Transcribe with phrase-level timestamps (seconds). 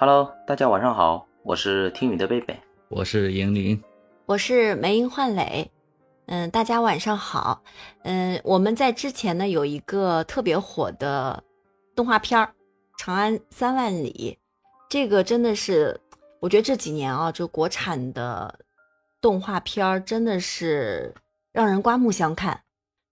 [0.00, 3.82] Hello，大家晚上好，我是听雨的贝贝，我是莹玲，
[4.26, 5.68] 我是梅英焕磊。
[6.26, 7.64] 嗯，大家晚上好。
[8.04, 11.42] 嗯，我们在之前呢有一个特别火的
[11.96, 12.46] 动画片儿
[12.96, 14.38] 《长安三万里》，
[14.88, 16.00] 这个真的是，
[16.38, 18.56] 我觉得这几年啊，就国产的
[19.20, 21.12] 动画片儿真的是
[21.50, 22.62] 让人刮目相看。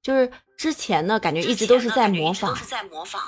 [0.00, 3.20] 就是之前呢，感觉一直都是在模仿，都是在模仿。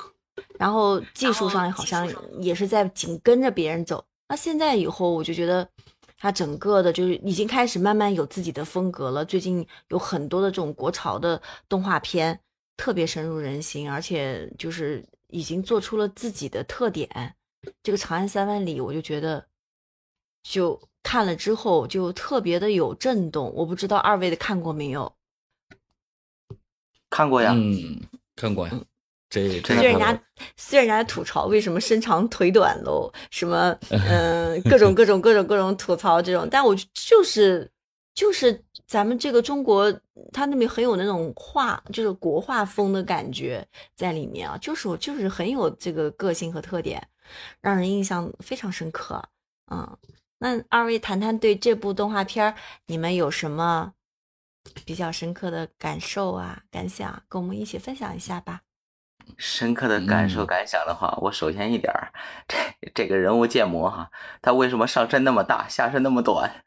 [0.58, 2.06] 然后技术上好像
[2.40, 4.04] 也是在紧跟着别人走。
[4.28, 5.66] 那现在以后，我就觉得
[6.18, 9.24] 他整个的就是已经开始慢慢有自己的风格了。
[9.24, 12.38] 最近有很多的这种国潮的动画片，
[12.76, 17.36] 特别深入人心，而且就是已经做出了自己的特点。
[17.82, 19.46] 这个《长安三万里》，我就觉得
[20.42, 23.52] 就看了之后就特别的有震动。
[23.54, 25.12] 我不知道二位的看过没有？
[27.10, 28.00] 看过呀，嗯，
[28.36, 28.80] 看过呀。
[29.30, 30.22] 这虽然人家
[30.56, 37.70] 虽然人家吐槽为什么身长腿短喽，什么 嗯各种各种各种各种吐槽这种，但我就是
[38.14, 39.92] 就是咱们这个中国，
[40.32, 47.06] 他那边很有那种画，就是国画风的感觉在里面啊，就是我就是很有这个个性和特点，
[47.60, 49.22] 让人印象非常深刻。
[49.70, 49.86] 嗯，
[50.38, 52.54] 那二位谈谈对这部动画片
[52.86, 53.92] 你们有什么
[54.86, 58.62] 比较深刻的感受啊感想，跟我们一起分享一下吧。
[59.36, 62.12] 深刻的感受感想的话，我首先一点儿，
[62.48, 62.56] 这
[62.94, 66.64] 这个人物建模哈，他为什么上身那么大，下身那么短？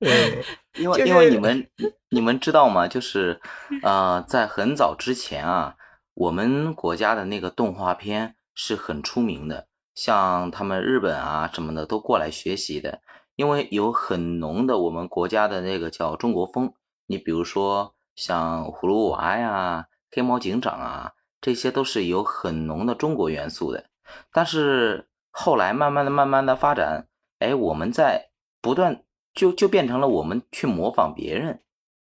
[0.74, 1.68] 因为因为你们
[2.10, 2.88] 你们知道吗？
[2.88, 3.40] 就是
[3.82, 5.76] 呃，在很早之前啊，
[6.14, 13.00] 我们国家的那个动画片是很出名的，像他们日本啊什么的都过来学习的，
[13.36, 16.72] 因为有很浓的我们国家的那个叫中国风。
[17.06, 17.94] 你比如说。
[18.20, 23.86] 像葫芦娃呀、黑猫警长啊，这些都是有很浓的中国元素的。
[24.30, 27.06] 但是后来慢慢的、慢慢的发展，
[27.38, 28.28] 哎，我们在
[28.60, 31.62] 不断就就变成了我们去模仿别人，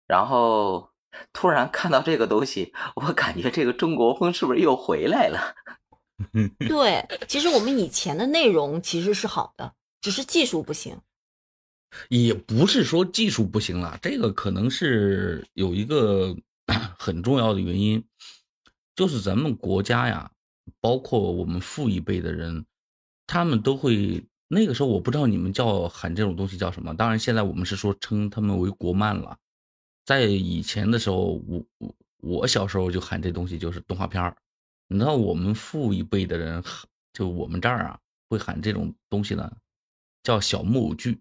[0.06, 0.92] 然后
[1.34, 5.56] 突然看到这个东西，我感觉这个中国风是不是又回来了？
[6.70, 10.96] 对，其实我们以前的内容其实是好的，只是技术不行。
[12.10, 16.36] 也不是说技术不行了，这个可能是有一个
[16.98, 18.04] 很重要的原因，
[18.96, 20.32] 就是咱们国家呀，
[20.80, 22.66] 包括我们父一辈的人，
[23.28, 26.96] 他们都会那个时候，我不知道你们叫喊这种东西叫什么。
[26.96, 29.38] 当然，现在我们是说称他们为国漫了。
[30.06, 34.36] 在以前的时候，我我我小时候就喊这东西就是动画片儿。
[34.88, 36.64] 你知道我们父一辈的人，
[37.12, 39.52] 就我们这儿啊，会喊这种东西呢，
[40.22, 41.20] 叫小木偶剧。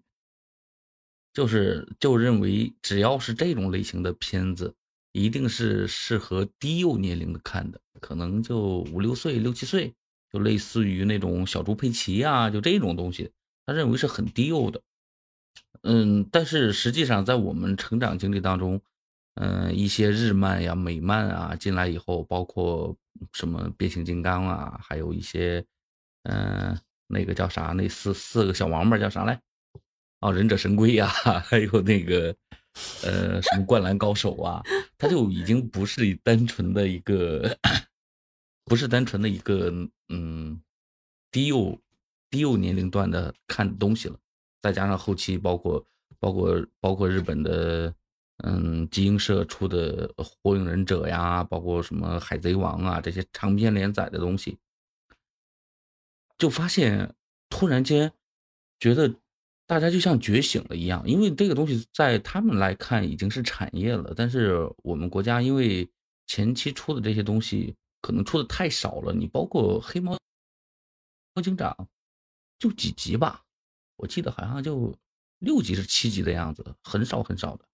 [1.35, 4.73] 就是就认为只要是这种类型的片子，
[5.11, 9.93] 一定是适合低幼年龄的看的，可能就五六岁、六七岁，
[10.31, 13.29] 就类似于那种小猪佩奇啊，就这种东西，
[13.65, 14.81] 他认为是很低幼的。
[15.81, 18.81] 嗯，但是实际上在我们成长经历当中，
[19.33, 22.95] 嗯，一些日漫呀、美漫啊进来以后，包括
[23.33, 25.65] 什么变形金刚啊，还有一些，
[26.23, 27.73] 嗯，那个叫啥？
[27.73, 29.41] 那四四个小王八叫啥来？
[30.25, 31.07] 啊，忍者神龟呀，
[31.45, 32.35] 还有那个，
[33.03, 34.59] 呃，什么灌篮高手啊，
[34.97, 37.55] 他就已经不是单纯的一个，
[38.65, 39.71] 不是单纯的一个，
[40.09, 40.59] 嗯，
[41.29, 41.79] 低幼
[42.31, 44.17] 低幼年龄段的看东西了。
[44.63, 45.85] 再加上后期包括
[46.19, 47.93] 包括包括日本的，
[48.43, 54.57] 嗯，集英社出的《火影忍者》呀，包括什么《海贼王》啊这些长篇连载的东西，
[56.39, 57.13] 就发现
[57.47, 58.11] 突然间
[58.79, 59.13] 觉得。
[59.67, 65.89] 大家就像觉醒了一样，因为这个东西在他们来看已经是产业了，但是我们国家因为
[66.27, 70.15] 前期出的这些东西可能出的太少了，你包括黑猫
[71.33, 71.89] 猫警长
[72.59, 73.43] 就几集吧，
[73.95, 74.95] 我记得好像就
[75.39, 77.65] 六集是七集的样子，很少很少的。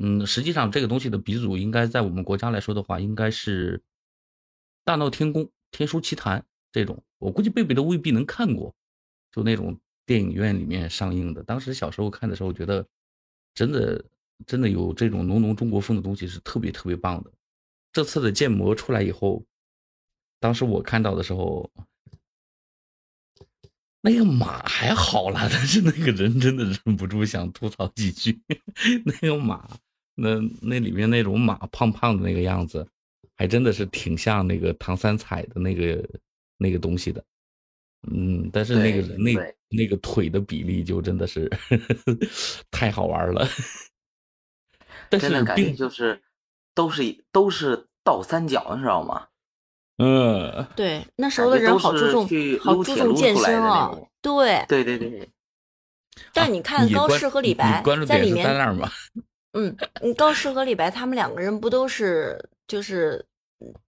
[0.00, 3.78] 嗯，实际上这个东西的鼻祖应该在我们国家来说的话，应该是
[4.82, 6.40] 《大闹天宫》《天书奇谭》
[6.72, 8.74] 这种，我估计贝贝都未必能看过，
[9.30, 9.78] 就那种。
[10.08, 12.84] 电影院里面上映的，当时小时候看的时候，觉得
[13.54, 14.02] 真的
[14.46, 17.30] 真的有这种浓浓中国风的东西是特别特别棒的。
[17.92, 19.44] 这次的建模出来以后，
[20.40, 21.70] 当时我看到的时候，
[24.00, 28.40] 那个马还好了， 但是那个人真的忍不住想吐槽几句。
[29.04, 29.68] 那个马，
[30.14, 32.88] 那那里面那种马胖胖的那个样子，
[33.36, 36.08] 还真的是挺像那个唐三彩的那个
[36.56, 37.22] 那个东西的。
[38.10, 39.34] 嗯，但是那个人那
[39.68, 41.50] 那个腿的比例就真的是
[42.70, 43.46] 太好玩了。
[45.10, 46.20] 但是感觉就是
[46.74, 49.26] 都是都是倒三角，你知道吗？
[49.98, 52.22] 嗯，对，那时候的人好注重
[52.60, 53.90] 好注重健身啊，
[54.22, 55.28] 对，对对对。
[56.32, 58.88] 但你看高适和李白在里面在那儿吗？
[59.54, 59.76] 嗯，
[60.16, 63.24] 高适和李白他们两个人不都是就是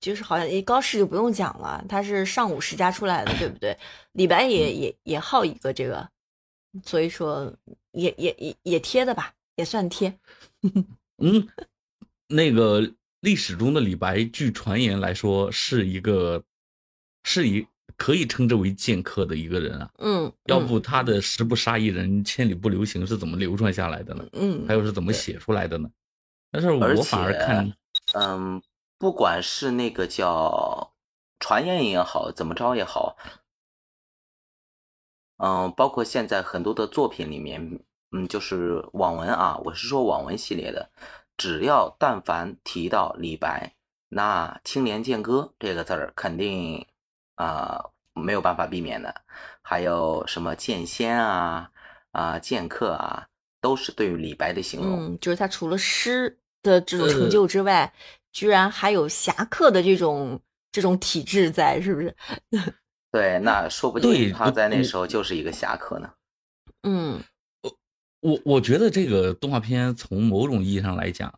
[0.01, 3.77] 就是好像高适就不用讲了，他是上古世家出来的，对不对？
[4.13, 6.09] 李白也也也好一个这个，
[6.85, 7.53] 所以说
[7.93, 10.13] 也也也也贴的吧，也算贴。
[11.23, 11.49] 嗯，
[12.29, 16.43] 那个历史中的李白，据传言来说是一个
[17.25, 17.67] 是一。
[17.97, 24.25] 可以称之为剑客的一个人啊，嗯，要不他的十不杀一人，千里不留行是怎么流传下来的呢？
[24.33, 25.87] 嗯，还有是怎么写出来的呢？
[26.51, 27.71] 但是我反而看，
[28.15, 28.63] 嗯，
[29.01, 30.93] 不管是那个叫
[31.39, 33.17] 传言也好，怎么着也好，
[35.39, 37.81] 嗯，包括现在很多的作品里面，
[38.13, 40.91] 嗯，就是网文啊，我是说网文系列的，
[41.39, 43.75] 只要但凡提到李白，
[44.11, 46.87] 那青莲剑歌这个字儿肯定。
[47.37, 47.83] 啊，
[48.13, 49.23] 没有办法避免的，
[49.63, 51.71] 还有什么剑仙啊
[52.11, 53.29] 啊剑客啊，
[53.63, 55.15] 都是对于李白的形容。
[55.15, 57.95] 嗯，就是他除了诗的这种成就之外，
[58.33, 60.41] 居然还有侠客的这种
[60.73, 62.15] 这种体质在，是不是？
[63.13, 66.11] 对，那说不定他在那时候就是一个侠客呢。
[66.83, 67.23] 嗯，
[67.63, 67.77] 我
[68.21, 71.33] 我我觉得这个动画片从某种意义上来讲，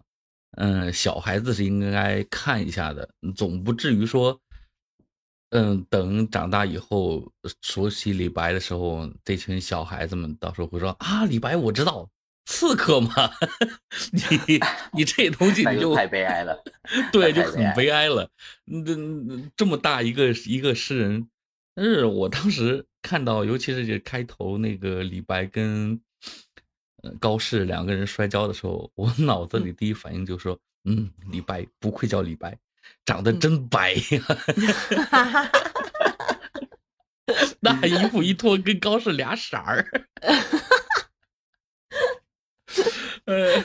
[0.58, 4.38] 嗯，小孩子是应该看一下的，总不至于说。
[5.54, 7.30] 嗯，等长大以后
[7.60, 12.08] 熟悉李白的时候，这群小孩子们到时候会说啊，李白我知道，
[12.44, 13.30] 刺客嘛。
[14.12, 14.60] 你
[14.92, 16.62] 你这东西你就太悲哀了，
[17.12, 18.28] 对，就很悲哀了。
[18.84, 18.96] 这
[19.56, 21.28] 这么大一个一个诗人，
[21.74, 26.00] 但是我当时看到，尤其是这开头那个李白跟
[27.18, 32.58] 高适两个人摔跤的时候，我 脑子里第一反应就说，嗯，李白不愧叫李白。
[33.06, 34.26] 长得真白呀！
[37.60, 39.86] 那衣服一脱，跟高适俩色儿。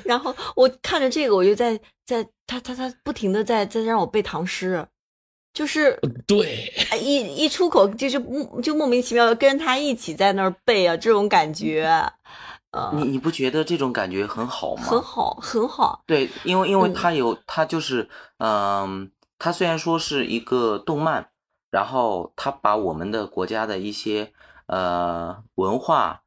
[0.04, 4.88] 然后我看着这个，我就在在他他他不停的在在让我背唐诗，
[5.54, 6.72] 就是对，
[7.02, 8.20] 一一出口就是
[8.62, 12.12] 就莫名其妙的跟他一起在那儿背啊，这种感觉。
[12.94, 14.84] 你你不觉得这种感觉很好吗？
[14.84, 16.04] 很好，很好。
[16.06, 18.08] 对，因为因为他有他就是，
[18.38, 19.10] 嗯，
[19.40, 21.30] 他虽然说是一个动漫，
[21.72, 24.32] 然后他把我们的国家的一些
[24.68, 26.22] 呃文化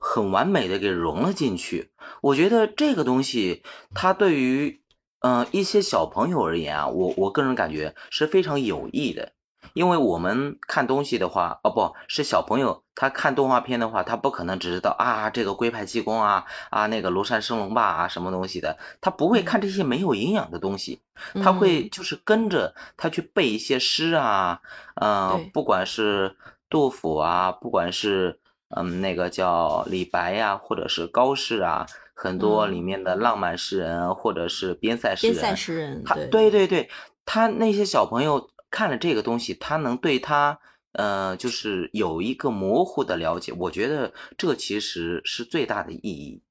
[0.00, 1.90] 很完美的给融了进去。
[2.22, 3.62] 我觉得这个东西，
[3.94, 4.82] 它对于
[5.20, 9.32] 嗯一些小朋友而言啊，我我个人感觉是非常有益的。
[9.72, 21.00] 因为我们看东西的话，哦，不是小朋友，他看动画片的话，他不可能只知道啊，这个龟派气功啊，啊，那个庐山升龙霸啊，什么东西的，他不会看这些没有营养的东西，
[21.42, 24.60] 他会就是跟着他去背一些诗啊，
[25.00, 26.36] 嗯，不管是
[26.68, 28.38] 杜甫啊，不管是
[28.76, 36.88] 嗯那个叫李白呀，或者是高适啊，很多里面的浪漫诗人或者是边塞诗人，边塞诗人，他对对对，
[37.24, 38.50] 他那些小朋友。
[38.76, 40.58] 看了这个东西，他能对他，
[40.94, 43.52] 呃，就是有一个模糊的了解。
[43.56, 46.42] 我觉得这其实是最大的意义。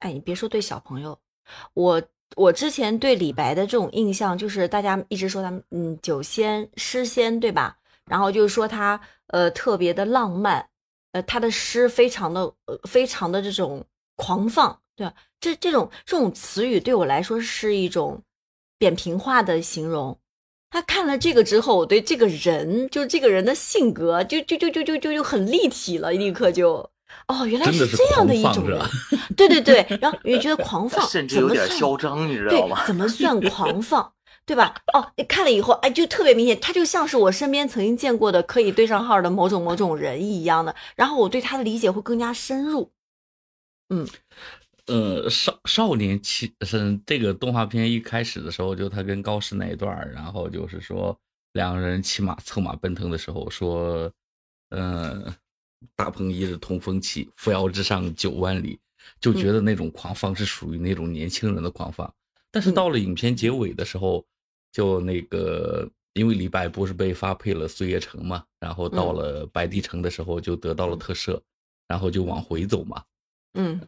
[0.00, 1.16] 哎，你别说对小朋友，
[1.74, 2.02] 我
[2.34, 7.78] 我之前对李白的这种印象，就是大家一直说他，嗯，酒仙、诗仙，对吧？
[8.06, 10.68] 然后就是说他，呃，特别的浪漫，
[11.12, 13.84] 呃，他的诗非常的，呃，非常的这种
[14.16, 15.14] 狂放，对吧？
[15.40, 18.22] 这这种这种词语对我来说是一种
[18.78, 20.18] 扁平化的形容。
[20.70, 26.90] 他看了这个之后，我对这个人，就这个人的性格，就就就就就就就很立体了，立刻就
[27.26, 28.78] 哦，原来是这样的一种人，
[29.34, 32.84] 对对对，然后也觉得 狂放，甚至有点嚣张，你知道吗？
[32.86, 34.12] 怎么算狂放，
[34.48, 34.74] 对吧？
[34.94, 42.90] 哦，你看了以后，哎，就特别明显，他就像是我身边曾经见过的可以对上号的某种某种人一样的，然后我对他的理解会更加深入，
[43.90, 44.08] 嗯。
[44.86, 51.14] 呃，少少年期是这个动画片一开始的时候，就他跟高适那一段然后就是说
[51.52, 54.10] 两个人骑马策马奔腾的时候，说，
[54.70, 55.30] 嗯，
[55.94, 58.80] 大鹏一日同风起，扶摇直上九万里，
[59.20, 62.10] 就觉得那种狂放是属于那种年轻人的狂放。
[62.50, 64.24] 但是到了影片结尾的时候，
[64.72, 71.40] 就那个因为李白不是被发配了碎叶城嘛，然后到了白帝城的时候就得到了特赦，
[71.86, 73.04] 然后就往回走嘛，
[73.54, 73.80] 嗯。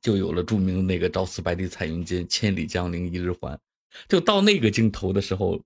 [0.00, 3.60] 就有了著名的那个“朝辞白帝彩云间，千里江陵一日还”。
[4.08, 5.62] 就到那个镜头的时候，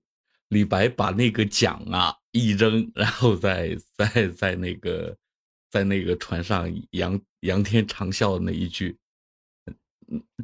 [0.49, 5.15] 李白把那个桨啊一扔，然后在在在那个
[5.71, 8.97] 在那个船上仰仰天长啸的那一句，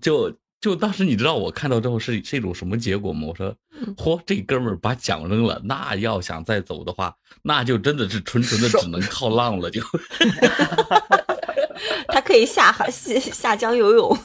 [0.02, 0.34] 就
[0.64, 3.28] 就当时你知道我看到之后是是一种什么结果吗？
[3.28, 3.54] 我说，
[3.98, 9.70] 嚯，这哥们儿把奖扔了，那要想再走的话，那就真的是纯纯的只能靠浪了。
[9.70, 9.82] 就
[12.08, 14.18] 他可以下海下下江游泳。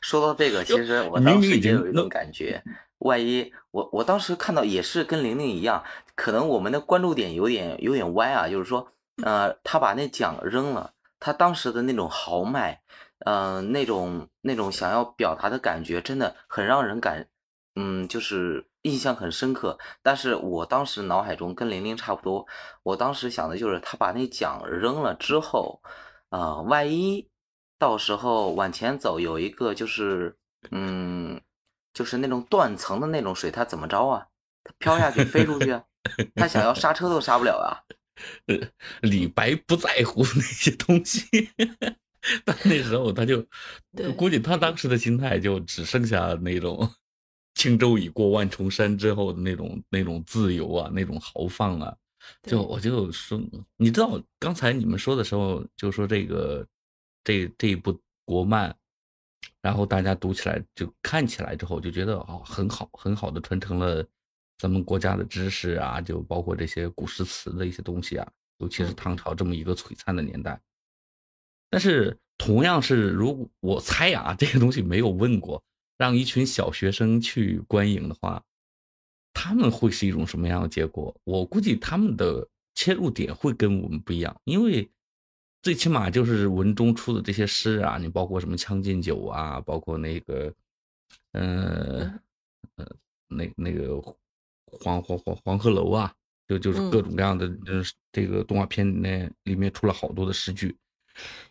[0.00, 2.62] 说到这个，其实我当时也有一种感觉，
[2.98, 5.82] 万一我我当时看到也是跟玲玲一样，
[6.14, 8.92] 可能我们的关注点有点有点歪啊，就是说，
[9.24, 12.78] 呃，他把那奖扔了，他当时的那种豪迈。
[13.24, 17.28] 嗯，那种那种想要表达的感觉，真的很让人感，
[17.76, 19.78] 嗯，就是印象很深刻。
[20.02, 22.46] 但是我当时脑海中跟玲玲差不多，
[22.82, 25.80] 我当时想的就是他把那奖扔了之后，
[26.30, 27.28] 啊，万一
[27.78, 30.36] 到时候往前走有一个就是，
[30.70, 31.40] 嗯，
[31.94, 34.26] 就是那种断层的那种水，他怎么着啊？
[34.64, 35.82] 他飘下去飞出去啊，
[36.36, 37.82] 他想要刹车都刹不了啊！
[39.02, 41.50] 李白不在乎那些东西。
[42.44, 43.44] 但那时候他就，
[44.16, 46.88] 估计他当时的心态就只剩下那种
[47.54, 51.94] 轻舟已过万重山之后的那种那种自由啊，那种豪放啊。
[52.44, 53.40] 就我就说，
[53.76, 56.64] 你知道刚才你们说的时候，就说这个
[57.24, 58.72] 这这一部国漫，
[59.60, 64.06] 然后大家读起来就看起来之后就觉得哦很好，很好的传承了
[64.58, 70.60] 咱们国家的知识啊，就包括这些古诗词的一些东西啊，尤其是唐朝这么一个璀璨的年代。
[71.72, 75.64] 但是同样是，如果我猜啊，这个东西没有问过，
[75.96, 78.42] 让一群小学生去观影的话，
[79.32, 81.16] 他们会是一种什么样的结果？
[81.24, 84.86] 我估计他们的切入点会跟我们不一样，因为
[85.62, 90.52] 最起码就是文中出的这些诗啊，你包括什么《将进酒》啊，包括那个，
[91.32, 92.12] 呃，
[92.76, 92.86] 呃，
[93.28, 93.98] 那那个
[94.66, 96.12] 黄黄黄黄鹤楼啊，
[96.46, 100.76] 就就是各种各样的，呃，这个动画片那里面出了好多的诗句。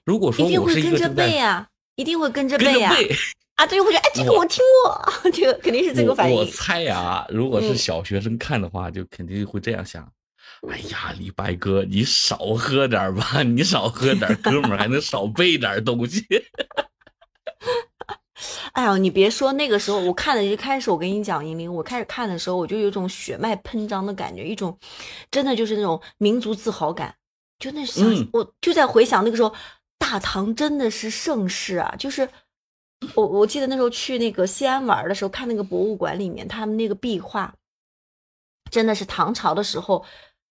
[0.04, 2.92] 如果说一定会跟着背呀，一定会跟着背呀。
[3.56, 6.36] 啊，对，我觉得哎，这个我听过，这个肯定是这个反应。
[6.36, 10.04] 我猜呀，如果是小学生看的话，就肯定会这样想：
[10.68, 16.26] 哎呀，李白哥，你少喝点吧，你少喝点，哥们儿还能少背点东西。
[18.74, 24.76] 哎呀，你别说，那个时候我看的一开始，我跟你讲，银铃，我开始看的时候，我就有种血脉喷张的感觉，一种
[25.30, 27.14] 真的就是那种民族自豪感。
[27.62, 29.54] 就那想，我就在回想那个时候，
[30.00, 31.96] 大唐真的是盛世啊！
[31.98, 32.28] 就是
[33.14, 37.54] 我我记得那时候去那个西安玩的时候，看那个博物馆里面他们那个壁画，
[38.72, 40.04] 真的是唐朝的时候，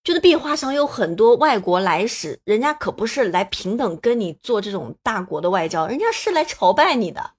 [0.04, 7.32] 就那壁画上有很多外国来使，人家可不是来平等跟你做这种大国的外交，人家是来朝拜你的，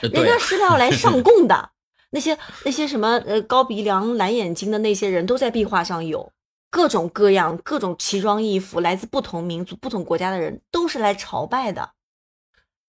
[0.00, 1.70] 人家是要来上 供的。
[2.10, 6.32] 那些那些什么呃高鼻梁蓝眼睛的那些人都在壁画上有。
[6.70, 11.94] 各种各样、各种奇装异服，来自不同民族、不同国家的人，都是来朝拜的。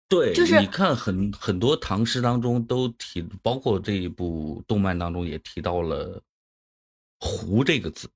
[0.10, 6.22] 对，就是你看很很多唐诗当中都提，包括这一部动漫当中也提到了
[7.19, 8.10] “胡”这个字。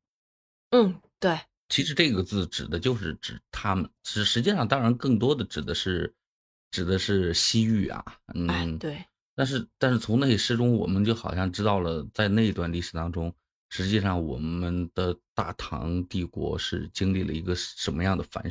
[0.71, 1.39] 嗯，对。
[1.69, 6.13] 其实这个字指的就是指他们，实实际上当然更多的指的是
[6.71, 8.03] 指的是西域啊。
[8.33, 9.05] 嗯，对。
[9.35, 13.33] 但是但是从那些诗中，我们就好像知道了，在那一段历史当中。
[13.71, 18.43] 实际上，我们的大唐帝国是经历了一个什么样的繁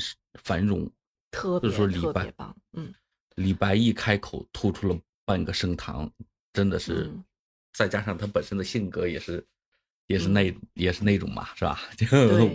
[0.43, 0.91] 繁荣？
[1.31, 2.93] 特别特别棒，嗯，
[3.37, 6.11] 李白一开口吐出了半个盛唐，
[6.53, 7.09] 真的是，
[7.73, 9.47] 再加上他本身的性格也是，
[10.09, 11.79] 也是那也是那种嘛，是吧？
[11.97, 12.07] 就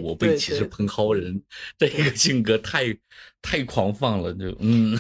[0.01, 1.41] 我辈岂是蓬蒿人，
[1.77, 2.98] 这个性格太
[3.41, 5.00] 太狂放了，就嗯，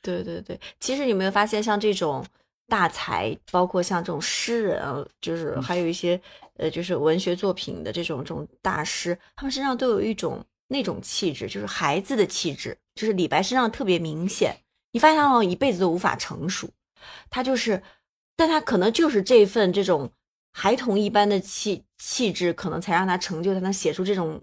[0.00, 0.58] 对对对。
[0.80, 2.26] 其实你没有发现，像这种
[2.68, 6.20] 大才，包括像这种诗人，就是还有一些。
[6.58, 14.54] 呃，就是文学作品的这种这种大师，他们身上都有一种那种气质，就是孩子的气质，就是李白身上特别明显。
[14.92, 16.68] 你发现他好像一辈子都无法成熟，
[17.30, 17.82] 他就是，
[18.36, 20.12] 但他可能就是这份这种
[20.52, 24.40] 孩童一般的气气质，可能才让他成就，才能写出这种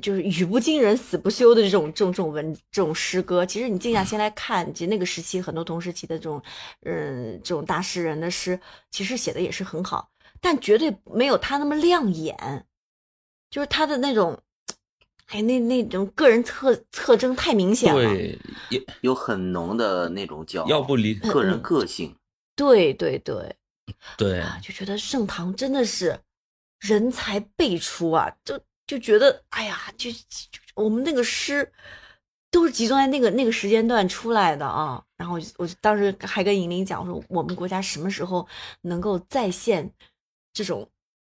[0.00, 3.44] 就是语不惊人死不休的这种这种这种文这种诗歌。
[3.44, 6.42] 其实你静下心来看，其实那个时期很多同时期的这种
[6.86, 8.58] 嗯这种大诗人的诗，
[8.90, 10.10] 其实写的也是很好。
[10.40, 12.66] 但绝对没有他那么亮眼，
[13.50, 14.36] 就是他的那种，
[15.26, 18.38] 哎，那那种个人特特征太明显了，对，
[18.70, 22.16] 有有很浓的那种叫，要不离个人个性，
[22.56, 23.54] 对对对，
[24.16, 26.18] 对，就觉得盛唐真的是
[26.80, 28.58] 人才辈出啊，就
[28.92, 30.10] 就觉得，哎呀，就
[30.74, 31.72] 我们那个诗
[32.50, 38.46] 都是集中在那个那个时间段出来的啊，然后我当时还跟银玲讲，我说我们国家什么时候
[38.82, 39.90] 能够再现。
[40.54, 40.86] 这种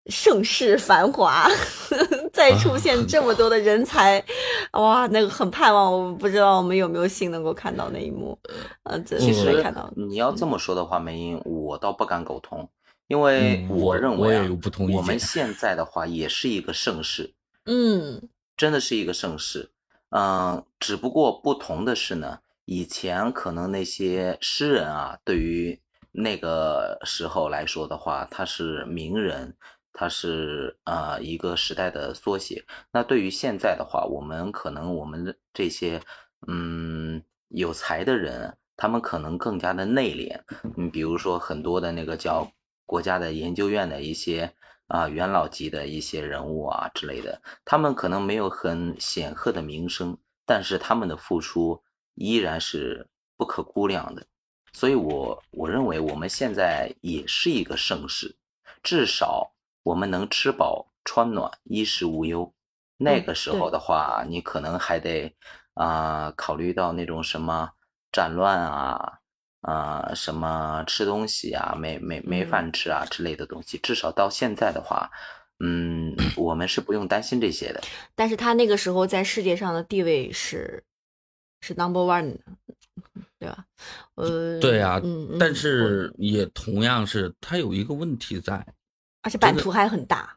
[0.10, 1.48] 盛世繁华，
[2.34, 4.26] 再出现这么多的人才，
[4.72, 8.36] 哇，那个很盼望，我不知道我们有没有幸能够看到那一幕。
[8.82, 12.68] 呃，其实看到你要这么说的话，梅英，我倒不敢苟同，
[13.08, 14.50] 因为我认为啊，
[14.92, 19.72] 我们 现在的话也是一个盛世，嗯，真的是一个盛世，
[20.10, 29.56] 嗯，只不过不同的是呢，以前可能那些诗人啊，对于那个时候来说的话，他是名人。
[29.94, 32.66] 他是呃一个时代的缩写。
[32.94, 36.02] 那对于现在的话，我们可能我们这些
[36.48, 40.40] 嗯有才的人，他们可能更加的内敛。
[40.78, 42.50] 你比如说很多的那个叫
[42.86, 44.56] 国家的研究院的一些
[44.92, 51.82] 啊元老级的一些人物啊之类的，他们可能没有很显赫的名声，但是他们的付出
[52.16, 53.08] 依然是
[53.38, 54.26] 不可估量的。
[54.74, 58.36] 所以，我我认为我们现在也是一个盛世，
[58.84, 59.54] 至少。
[59.84, 62.54] 我们能吃饱穿暖，衣食无忧。
[62.98, 65.36] 那个时候的话，你可能还得
[65.74, 67.72] 啊考虑到那种什么
[68.12, 69.21] 战乱啊
[69.62, 73.78] 啊什么吃东西啊没没没饭吃啊之类的东西。
[73.80, 75.10] 至少到现在的话，
[75.60, 77.82] 嗯，我们是不用担心这些的。
[78.16, 80.84] 但是他那个时候在世界上的地位是
[81.62, 82.36] 是 number one，
[83.40, 83.66] 对吧？
[84.16, 85.00] 呃，对啊，
[85.40, 88.66] 但是也同样是他有一个问题在。
[89.24, 90.36] 而且版图还很大，